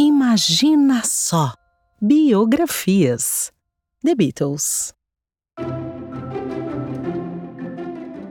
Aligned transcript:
Imagina 0.00 1.02
só! 1.04 1.52
Biografias. 2.00 3.50
The 4.04 4.14
Beatles. 4.14 4.94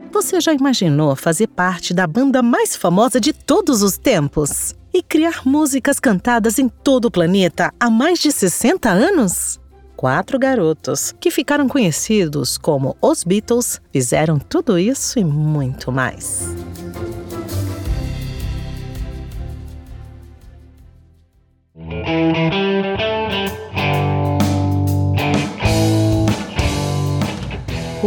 Você 0.10 0.40
já 0.40 0.54
imaginou 0.54 1.14
fazer 1.18 1.48
parte 1.48 1.94
da 1.94 2.08
banda 2.08 2.42
mais 2.42 2.78
famosa 2.78 3.20
de 3.20 3.34
todos 3.34 3.84
os 3.84 3.98
tempos? 3.98 4.74
E 4.94 5.04
criar 5.04 5.42
músicas 5.46 6.00
cantadas 6.00 6.58
em 6.58 6.70
todo 6.70 7.10
o 7.10 7.12
planeta 7.12 7.74
há 7.78 7.90
mais 7.90 8.20
de 8.20 8.32
60 8.32 8.90
anos? 8.90 9.60
Quatro 9.98 10.40
garotos, 10.40 11.14
que 11.20 11.30
ficaram 11.30 11.68
conhecidos 11.68 12.58
como 12.58 12.96
os 13.02 13.26
Beatles, 13.26 13.82
fizeram 13.92 14.40
tudo 14.40 14.80
isso 14.80 15.20
e 15.20 15.26
muito 15.26 15.92
mais. 15.92 16.44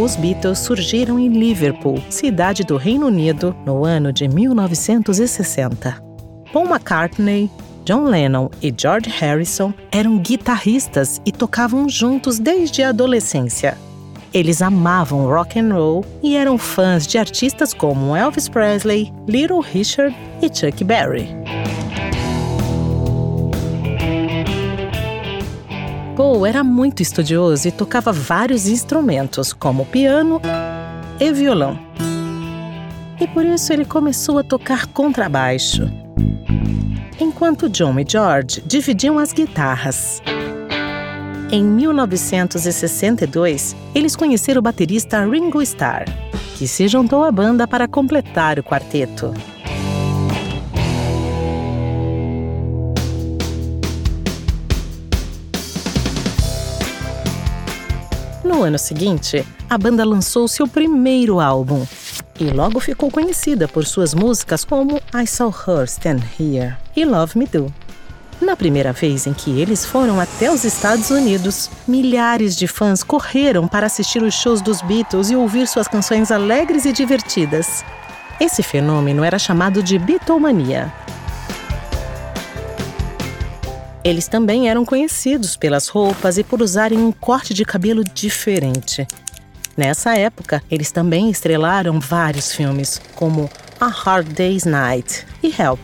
Os 0.01 0.15
Beatles 0.15 0.57
surgiram 0.57 1.19
em 1.19 1.27
Liverpool, 1.27 2.01
cidade 2.09 2.63
do 2.63 2.75
Reino 2.75 3.05
Unido, 3.05 3.55
no 3.63 3.85
ano 3.85 4.11
de 4.11 4.27
1960. 4.27 6.03
Paul 6.51 6.65
McCartney, 6.65 7.51
John 7.85 8.05
Lennon 8.05 8.49
e 8.63 8.73
George 8.75 9.11
Harrison 9.11 9.71
eram 9.91 10.17
guitarristas 10.17 11.21
e 11.23 11.31
tocavam 11.31 11.87
juntos 11.87 12.39
desde 12.39 12.81
a 12.81 12.89
adolescência. 12.89 13.77
Eles 14.33 14.63
amavam 14.63 15.27
rock 15.27 15.59
and 15.59 15.71
roll 15.71 16.03
e 16.23 16.35
eram 16.35 16.57
fãs 16.57 17.05
de 17.05 17.19
artistas 17.19 17.71
como 17.71 18.15
Elvis 18.15 18.49
Presley, 18.49 19.13
Little 19.27 19.59
Richard 19.59 20.17
e 20.41 20.47
Chuck 20.47 20.83
Berry. 20.83 21.29
Paul 26.21 26.45
era 26.45 26.63
muito 26.63 27.01
estudioso 27.01 27.67
e 27.67 27.71
tocava 27.71 28.11
vários 28.11 28.67
instrumentos, 28.67 29.53
como 29.53 29.87
piano 29.87 30.39
e 31.19 31.33
violão. 31.33 31.79
E 33.19 33.27
por 33.27 33.43
isso 33.43 33.73
ele 33.73 33.85
começou 33.85 34.37
a 34.37 34.43
tocar 34.43 34.85
contrabaixo, 34.85 35.89
enquanto 37.19 37.67
John 37.67 37.99
e 37.99 38.05
George 38.07 38.61
dividiam 38.63 39.17
as 39.17 39.33
guitarras. 39.33 40.21
Em 41.51 41.63
1962, 41.63 43.75
eles 43.95 44.15
conheceram 44.15 44.59
o 44.59 44.61
baterista 44.61 45.25
Ringo 45.25 45.59
Starr, 45.63 46.05
que 46.55 46.67
se 46.67 46.87
juntou 46.87 47.23
à 47.23 47.31
banda 47.31 47.67
para 47.67 47.87
completar 47.87 48.59
o 48.59 48.63
quarteto. 48.63 49.33
No 58.51 58.63
ano 58.63 58.77
seguinte, 58.77 59.47
a 59.69 59.77
banda 59.77 60.03
lançou 60.03 60.45
seu 60.45 60.67
primeiro 60.67 61.39
álbum 61.39 61.87
e 62.37 62.49
logo 62.49 62.81
ficou 62.81 63.09
conhecida 63.09 63.65
por 63.65 63.85
suas 63.85 64.13
músicas 64.13 64.65
como 64.65 64.97
I 65.15 65.25
Saw 65.25 65.55
Her 65.65 65.85
Stand 65.85 66.19
Here 66.37 66.75
e 66.93 67.05
Love 67.05 67.39
Me 67.39 67.47
Do. 67.47 67.73
Na 68.41 68.53
primeira 68.57 68.91
vez 68.91 69.25
em 69.25 69.31
que 69.31 69.61
eles 69.61 69.85
foram 69.85 70.19
até 70.19 70.51
os 70.51 70.65
Estados 70.65 71.09
Unidos, 71.11 71.71
milhares 71.87 72.57
de 72.57 72.67
fãs 72.67 73.03
correram 73.03 73.69
para 73.69 73.85
assistir 73.85 74.21
os 74.21 74.33
shows 74.33 74.61
dos 74.61 74.81
Beatles 74.81 75.29
e 75.29 75.35
ouvir 75.37 75.65
suas 75.65 75.87
canções 75.87 76.29
alegres 76.29 76.83
e 76.83 76.91
divertidas. 76.91 77.85
Esse 78.37 78.61
fenômeno 78.61 79.23
era 79.23 79.39
chamado 79.39 79.81
de 79.81 79.97
Beatlemania 79.97 80.91
eles 84.03 84.27
também 84.27 84.67
eram 84.67 84.83
conhecidos 84.83 85.55
pelas 85.55 85.87
roupas 85.87 86.37
e 86.37 86.43
por 86.43 86.61
usarem 86.61 86.97
um 86.97 87.11
corte 87.11 87.53
de 87.53 87.63
cabelo 87.63 88.03
diferente. 88.03 89.07
Nessa 89.77 90.17
época, 90.17 90.61
eles 90.69 90.91
também 90.91 91.29
estrelaram 91.29 91.97
vários 91.99 92.53
filmes, 92.53 92.99
como 93.15 93.49
A 93.79 93.87
Hard 93.87 94.27
Day's 94.33 94.65
Night 94.65 95.25
e 95.41 95.47
Help. 95.47 95.79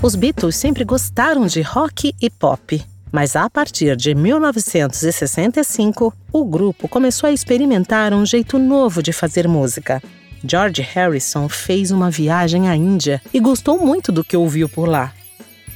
Os 0.00 0.14
Beatles 0.14 0.56
sempre 0.56 0.84
gostaram 0.84 1.46
de 1.46 1.60
rock 1.62 2.14
e 2.20 2.30
pop, 2.30 2.84
mas 3.10 3.36
a 3.36 3.48
partir 3.48 3.96
de 3.96 4.14
1965, 4.14 6.12
o 6.30 6.44
grupo 6.44 6.86
começou 6.88 7.28
a 7.28 7.32
experimentar 7.32 8.12
um 8.12 8.26
jeito 8.26 8.58
novo 8.58 9.02
de 9.02 9.14
fazer 9.14 9.48
música. 9.48 10.02
George 10.46 10.82
Harrison 10.82 11.48
fez 11.48 11.90
uma 11.90 12.10
viagem 12.10 12.68
à 12.68 12.76
Índia 12.76 13.20
e 13.32 13.40
gostou 13.40 13.78
muito 13.78 14.12
do 14.12 14.22
que 14.22 14.36
ouviu 14.36 14.68
por 14.68 14.86
lá. 14.86 15.12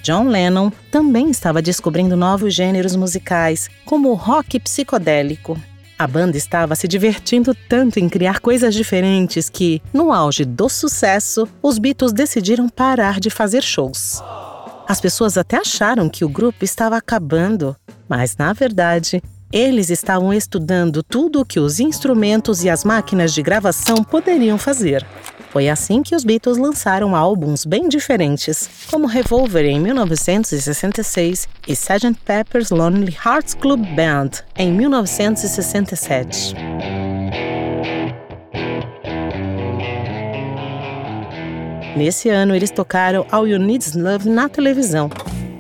John 0.03 0.29
Lennon 0.29 0.71
também 0.91 1.31
estava 1.31 1.63
descobrindo 1.63 2.17
novos 2.17 2.55
gêneros 2.55 2.95
musicais, 2.95 3.69
como 3.85 4.11
o 4.11 4.15
rock 4.15 4.61
psicodélico. 4.61 5.59
A 5.99 6.07
banda 6.07 6.37
estava 6.37 6.77
se 6.77 6.87
divertindo 6.87 7.55
tanto 7.69 7.99
em 7.99 8.09
criar 8.09 8.41
coisas 8.41 8.75
diferentes 8.75 9.49
que, 9.49 9.83
no 9.93 10.13
auge 10.13 10.45
do 10.45 10.69
sucesso, 10.69 11.49
os 11.61 11.79
Beatles 11.79 12.13
decidiram 12.13 12.69
parar 12.69 13.19
de 13.19 13.31
fazer 13.31 13.63
shows. 13.63 14.23
As 14.87 15.01
pessoas 15.01 15.37
até 15.37 15.57
acharam 15.57 16.09
que 16.09 16.25
o 16.25 16.29
grupo 16.29 16.65
estava 16.65 16.97
acabando, 16.97 17.75
mas 18.09 18.37
na 18.37 18.53
verdade, 18.53 19.23
eles 19.53 19.89
estavam 19.89 20.33
estudando 20.33 21.03
tudo 21.03 21.41
o 21.41 21.45
que 21.45 21.59
os 21.59 21.81
instrumentos 21.81 22.63
e 22.63 22.69
as 22.69 22.85
máquinas 22.85 23.33
de 23.33 23.43
gravação 23.43 24.05
poderiam 24.05 24.59
fazer. 24.59 25.07
Foi 25.51 25.69
assim 25.71 26.03
que 26.03 26.15
os 26.15 26.25
Beatles 26.25 26.59
lançaram 26.59 27.17
álbuns 27.17 27.65
bem 27.65 27.89
diferentes, 27.89 28.69
como 28.91 29.07
Revolver 29.07 29.65
em 29.65 29.81
1966 29.81 31.49
e 31.67 31.73
Sgt. 31.73 32.15
Pepper's 32.25 32.69
Lonely 32.71 33.17
Hearts 33.25 33.55
Club 33.55 33.83
Band 33.95 34.31
em 34.57 34.71
1967. 34.71 36.55
Nesse 41.97 42.29
ano, 42.29 42.55
eles 42.55 42.71
tocaram 42.71 43.27
All 43.31 43.49
You 43.49 43.59
Need 43.59 43.85
Is 43.85 43.95
Love 43.95 44.29
na 44.29 44.49
televisão 44.49 45.11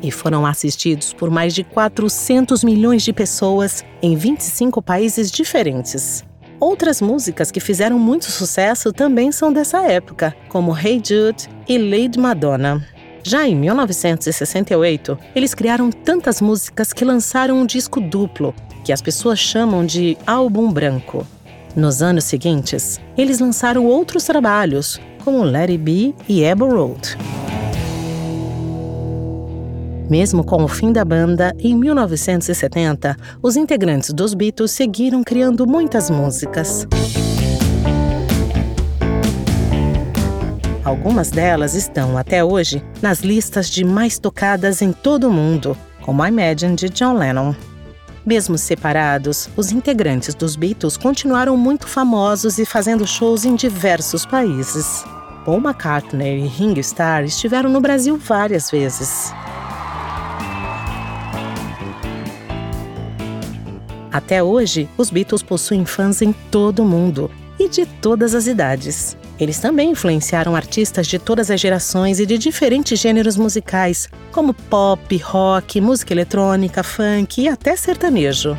e 0.02 0.10
foram 0.10 0.46
assistidos 0.46 1.12
por 1.12 1.30
mais 1.30 1.54
de 1.54 1.64
400 1.64 2.62
milhões 2.64 3.02
de 3.02 3.12
pessoas 3.12 3.84
em 4.02 4.16
25 4.16 4.80
países 4.82 5.30
diferentes. 5.30 6.24
Outras 6.60 7.00
músicas 7.00 7.50
que 7.50 7.60
fizeram 7.60 7.98
muito 7.98 8.30
sucesso 8.30 8.92
também 8.92 9.30
são 9.30 9.52
dessa 9.52 9.82
época, 9.82 10.34
como 10.48 10.76
Hey 10.76 11.00
Jude 11.04 11.48
e 11.68 11.78
Lady 11.78 12.18
Madonna. 12.18 12.84
Já 13.22 13.46
em 13.46 13.54
1968, 13.54 15.18
eles 15.34 15.54
criaram 15.54 15.90
tantas 15.90 16.40
músicas 16.40 16.92
que 16.92 17.04
lançaram 17.04 17.60
um 17.60 17.66
disco 17.66 18.00
duplo, 18.00 18.54
que 18.84 18.92
as 18.92 19.02
pessoas 19.02 19.38
chamam 19.38 19.84
de 19.84 20.16
álbum 20.26 20.72
branco. 20.72 21.26
Nos 21.76 22.02
anos 22.02 22.24
seguintes, 22.24 23.00
eles 23.16 23.38
lançaram 23.38 23.86
outros 23.86 24.24
trabalhos, 24.24 25.00
como 25.24 25.44
Let 25.44 25.70
It 25.70 25.78
Be 25.78 26.14
e 26.28 26.44
Abbey 26.44 26.68
Road. 26.68 27.16
Mesmo 30.08 30.42
com 30.42 30.64
o 30.64 30.68
fim 30.68 30.90
da 30.90 31.04
banda, 31.04 31.54
em 31.58 31.76
1970, 31.76 33.14
os 33.42 33.56
integrantes 33.56 34.10
dos 34.10 34.32
Beatles 34.32 34.70
seguiram 34.70 35.22
criando 35.22 35.66
muitas 35.66 36.08
músicas. 36.08 36.86
Algumas 40.82 41.30
delas 41.30 41.74
estão, 41.74 42.16
até 42.16 42.42
hoje, 42.42 42.82
nas 43.02 43.20
listas 43.20 43.68
de 43.68 43.84
mais 43.84 44.18
tocadas 44.18 44.80
em 44.80 44.90
todo 44.90 45.28
o 45.28 45.30
mundo, 45.30 45.76
como 46.00 46.24
Imagine 46.24 46.74
de 46.74 46.88
John 46.88 47.12
Lennon. 47.18 47.54
Mesmo 48.24 48.56
separados, 48.56 49.50
os 49.54 49.70
integrantes 49.70 50.34
dos 50.34 50.56
Beatles 50.56 50.96
continuaram 50.96 51.54
muito 51.54 51.86
famosos 51.86 52.58
e 52.58 52.64
fazendo 52.64 53.06
shows 53.06 53.44
em 53.44 53.54
diversos 53.54 54.24
países. 54.24 55.04
Paul 55.44 55.58
McCartney 55.58 56.44
e 56.44 56.46
Ringo 56.46 56.80
Starr 56.80 57.24
estiveram 57.24 57.68
no 57.68 57.80
Brasil 57.80 58.16
várias 58.16 58.70
vezes. 58.70 59.32
Até 64.18 64.42
hoje, 64.42 64.88
os 64.98 65.10
Beatles 65.10 65.44
possuem 65.44 65.84
fãs 65.84 66.20
em 66.22 66.32
todo 66.50 66.80
o 66.80 66.84
mundo 66.84 67.30
e 67.56 67.68
de 67.68 67.86
todas 67.86 68.34
as 68.34 68.48
idades. 68.48 69.16
Eles 69.38 69.60
também 69.60 69.92
influenciaram 69.92 70.56
artistas 70.56 71.06
de 71.06 71.20
todas 71.20 71.52
as 71.52 71.60
gerações 71.60 72.18
e 72.18 72.26
de 72.26 72.36
diferentes 72.36 72.98
gêneros 72.98 73.36
musicais, 73.36 74.08
como 74.32 74.52
pop, 74.52 75.16
rock, 75.18 75.80
música 75.80 76.12
eletrônica, 76.12 76.82
funk 76.82 77.42
e 77.42 77.48
até 77.48 77.76
sertanejo. 77.76 78.58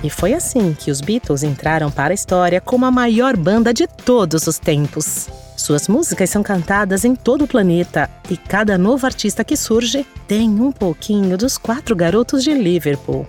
E 0.00 0.08
foi 0.08 0.32
assim 0.32 0.76
que 0.78 0.92
os 0.92 1.00
Beatles 1.00 1.42
entraram 1.42 1.90
para 1.90 2.12
a 2.12 2.14
história 2.14 2.60
como 2.60 2.86
a 2.86 2.90
maior 2.92 3.36
banda 3.36 3.74
de 3.74 3.88
todos 3.88 4.46
os 4.46 4.60
tempos. 4.60 5.28
Suas 5.64 5.88
músicas 5.88 6.28
são 6.28 6.42
cantadas 6.42 7.06
em 7.06 7.14
todo 7.14 7.46
o 7.46 7.48
planeta 7.48 8.10
e 8.28 8.36
cada 8.36 8.76
novo 8.76 9.06
artista 9.06 9.42
que 9.42 9.56
surge 9.56 10.06
tem 10.28 10.60
um 10.60 10.70
pouquinho 10.70 11.38
dos 11.38 11.56
quatro 11.56 11.96
garotos 11.96 12.44
de 12.44 12.52
Liverpool. 12.52 13.26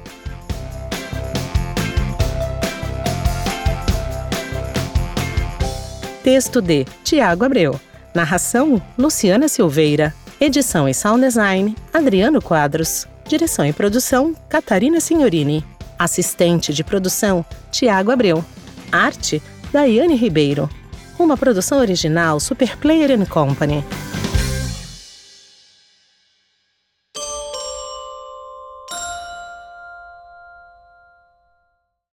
Texto 6.21 6.61
de 6.61 6.83
Tiago 7.05 7.45
Abreu. 7.45 7.79
Narração: 8.13 8.81
Luciana 8.97 9.47
Silveira. 9.47 10.13
Edição 10.37 10.89
e 10.89 10.93
sound 10.93 11.21
design: 11.21 11.73
Adriano 11.93 12.41
Quadros. 12.41 13.07
Direção 13.25 13.65
e 13.65 13.71
produção: 13.71 14.35
Catarina 14.49 14.99
Signorini. 14.99 15.63
Assistente 15.97 16.73
de 16.73 16.83
produção: 16.83 17.45
Tiago 17.71 18.11
Abreu. 18.11 18.43
Arte: 18.91 19.41
Daiane 19.71 20.15
Ribeiro. 20.15 20.69
Uma 21.17 21.37
produção 21.37 21.79
original 21.79 22.39
Super 22.41 22.75
Player 22.77 23.25
Company. 23.25 23.85